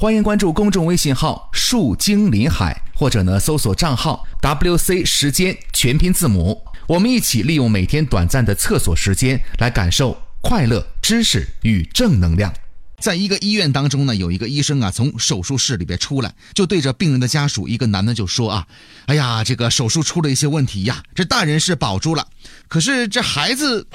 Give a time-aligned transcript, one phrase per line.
[0.00, 6.62] 欢迎关注公众微信号“树精林海”，或者呢搜索账号 “WC 时间”全拼字母。
[6.86, 12.54] 我们一起利用每天短暂的厕所时间，来感受快乐、知识与正能量。
[13.00, 18.68] 在一个医院当中呢，有一个医生啊，从手术室里边出来，就对着病人的家属，一个男的就说啊
[19.06, 22.28] ：“哎呀，这个手术出了一些问题呀，这大人是保住了，
[22.68, 23.88] 可是这孩子……”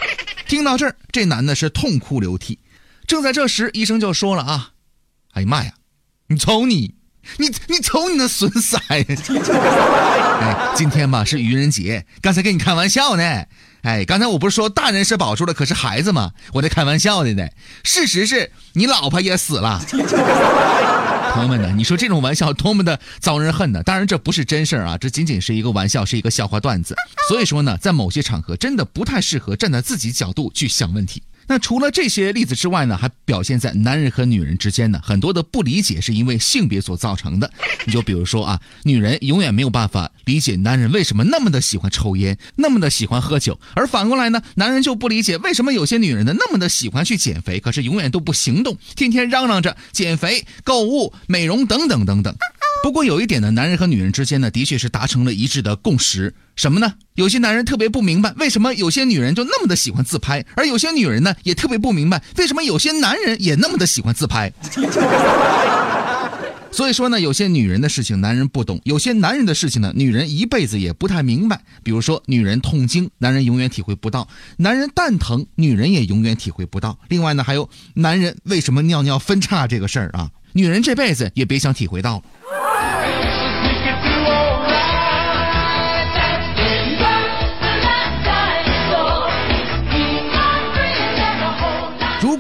[0.50, 2.60] 听到这儿，这男的是痛哭流涕。
[3.08, 4.72] 正在这时，医生就说了啊
[5.32, 5.72] ：“哎呀妈呀！”
[6.34, 6.96] 你瞅你，
[7.38, 8.76] 你你瞅你那损色！
[8.90, 9.06] 哎，
[10.76, 13.44] 今天嘛是愚人节，刚才跟你开玩笑呢。
[13.84, 17.48] 哎，刚才我不是说大人是保住了，可是孩子嘛，我在开玩笑的呢。
[17.84, 19.80] 事实是你老婆也死了。
[21.34, 23.84] 朋友们呢，你说这种玩笑多么的遭人恨呢？
[23.84, 26.96] 当然这不是真事儿啊，这仅仅是一个玩笑，是一个笑话段子。
[27.28, 31.22] 所以说呢，在某些场合真的不太适合站在自己角度去想问题。
[31.48, 37.52] 那除了这些例子之外呢，还表现在男人和女人之间呢，很多的不理解是因为性别所造成的。
[37.86, 52.36] 你就比如说啊，女人永远没有办法理解男人为什么那么的喜欢抽烟，那么的喜欢喝酒，而反过来呢，男人就不理解为什么有些女人呢那么的喜欢去减肥，可是永远都不行动，天天嚷嚷着减肥、购物、美容等等等等。
[52.84, 56.96] 不过有一点呢，男人和女人之间呢，的确是达成了一致的共识，什么呢？
[57.16, 64.52] 有些男人特别不明白，为什么有些女人就那么的喜欢自拍，而有些女人呢，也特别不明白，为什么有些男人也那么的喜欢自拍。
[66.74, 71.62] 所以说呢，有些女人的事情男人不懂，有些男人的事情呢，女人一辈子也不太明白。
[71.84, 77.00] 比如说，女人痛经，男人永远体会不到；男人蛋疼，女人也永远体会不到。
[77.08, 82.22] 另外呢，还有男人为什么尿尿分叉这个事儿啊，女人这辈子也别想体会到。
[82.50, 82.63] 如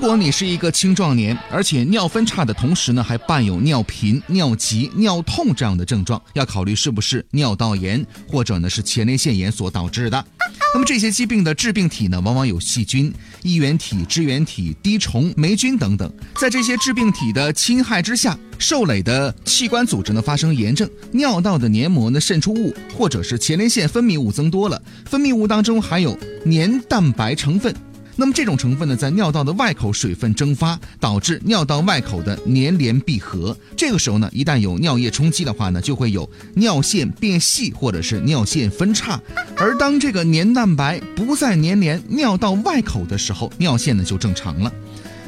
[0.04, 10.26] 如果你是一个青壮年，而且尿分叉的同时呢，还伴有尿频、尿急、尿痛这样的症状，要考虑是不是尿道炎或者呢是前列腺炎所导致的。
[10.74, 13.14] 那么这些疾病的致病体呢，往往有细菌、
[13.44, 16.12] 衣原体、支原体、滴虫、霉菌等等。
[16.36, 27.74] 在这些致病体的侵害之下，受累的器官组织呢发生炎症，尿道的黏膜呢渗出物，或者是前列腺分泌物增多了，分泌物当中含有黏蛋白成分。
[28.16, 33.58] 那么这种成分呢，在尿道的外口水分蒸发，导致尿道外口的粘连闭合。
[33.76, 39.20] 这个时候呢，一旦有尿液冲击的话呢，就会有尿线变细或者是尿线分叉。
[39.58, 44.72] 而当这个粘蛋白不再粘连尿道外口的时候，尿线呢就正常了。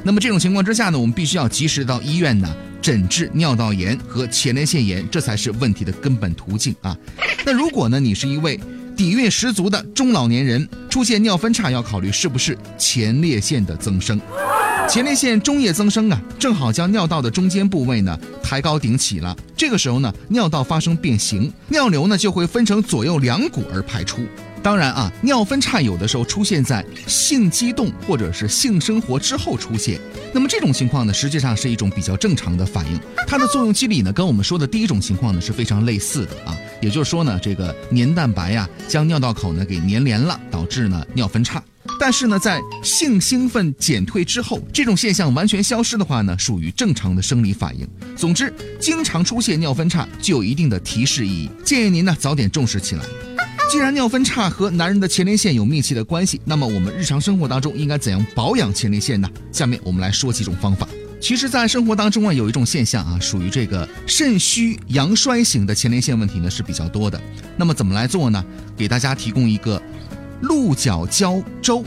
[0.04, 6.96] 那么这种情况之下呢，我们必须要及时到医院呢诊治尿道炎和前列腺炎，这才是问题的根本途径啊。
[7.44, 8.60] 那如果呢，你是一位
[8.96, 14.20] 底蕴十足的中老年人出现尿分叉，要考虑是不是前列腺的增生。
[14.88, 19.36] 前列腺中叶增生啊，正好将尿道的中间部位呢抬高顶起了。
[19.58, 24.22] 这个时候呢，尿道发生变形，尿流呢就会分成左右两股而排出。
[24.66, 30.00] 当然啊，尿分叉有的时候出现在性激动或者是性生活之后出现，
[30.34, 33.00] 那么这种情况呢，实际上是一种比较正常的反应。
[33.28, 36.58] 它的作用机理呢，跟我们说的第一种情况呢是非常类似的啊。
[36.82, 41.64] 也就是说呢，这个黏蛋白呀将尿道口呢给粘连了，导致呢尿分叉。
[42.00, 47.88] 但是呢，在性兴奋减退之后，这种现象完全消失的话呢，属于正常的生理反应。
[48.16, 53.06] 总之，经常出现尿分叉具有一定的提示意义，建议您呢早点重视起来。
[53.76, 59.30] 既然尿分叉和男人的前列腺有密切的关系，那么我们日常生活当中应该怎样保养前列腺呢？
[59.52, 60.88] 下面我们来说几种方法。
[61.20, 67.20] 其实，在生活当中啊，有一种现象啊，属于这个肾虚阳衰型的前列腺问题呢是比较多的。
[67.58, 68.42] 那么怎么来做呢？
[68.78, 69.84] 给大家提供一个
[70.40, 71.84] 鹿角胶粥。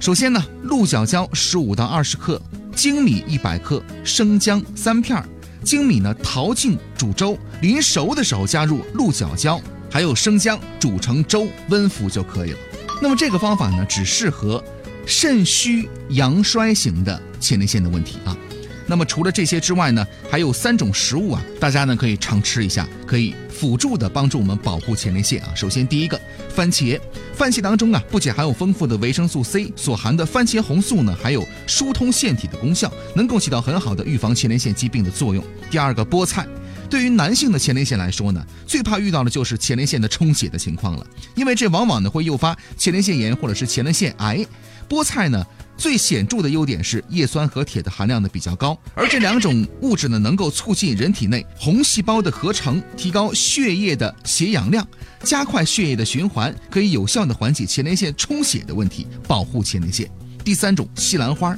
[0.00, 2.42] 首先呢，鹿角胶十五到二十克，
[2.74, 5.24] 粳米一百克，生姜三片儿。
[5.64, 9.60] 粳米呢淘净煮粥，临熟的时候加入鹿角胶。
[9.90, 12.58] 还有生姜煮成粥，温服就可以了。
[13.00, 14.62] 那么这个方法呢，只适合
[15.06, 18.36] 肾虚阳衰型的前列腺的问题啊。
[18.90, 25.52] 那么除了这些之外呢，还有三种食物啊，大家呢可以常吃一下，可以辅助的帮助我们保护前列腺啊。
[25.54, 26.18] 首先第一个，
[26.56, 26.98] 番茄，
[27.34, 35.44] 番茄当中啊，不仅含有丰富的维生素 C，所含的番茄红素呢，还有疏通腺体的功效，能够起到很好的预防前列腺疾病的作用。
[35.70, 36.46] 第二个，菠菜。
[36.90, 44.44] 对于男性的前列腺来说呢，最怕遇到的就是前列腺的充血的情况了，因为这往往呢会诱发前列腺炎或者是前列腺癌。
[44.88, 45.44] 菠菜呢
[45.76, 54.86] 最显著的优点是叶酸和铁的含量呢比较高，而这两种物质呢能够促进人体内红细胞的合成，提高血液的血氧量，
[55.22, 60.10] 加快血液的循环，可以有效的缓解前列腺充血的问题，保护前列腺。
[60.42, 61.54] 第三种西兰花。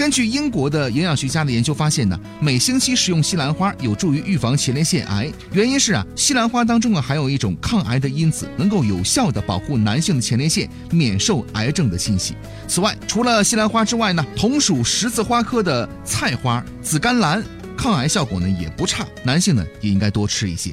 [0.00, 5.30] 根据英国的营养学家的研究发现呢，每星期食用西兰花有助于预防前列腺癌。
[5.52, 12.34] 原因是啊，西兰花当中啊含有一种抗癌的因子，能够有效的保护男性的前列腺免受癌症的侵袭。
[12.66, 17.44] 此外，除了西兰花之外呢，同属十字花科的菜花、紫甘蓝，
[17.76, 20.70] 抗癌效果呢也不差，男性呢也应该多吃一些。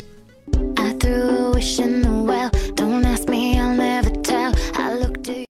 [0.78, 0.94] I